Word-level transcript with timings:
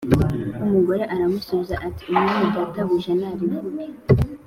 Umugore 0.65 1.03
aramusubiza 1.13 1.75
ati 1.87 2.03
“Umwami 2.11 2.47
databuja 2.55 3.11
narivuge.” 3.19 3.83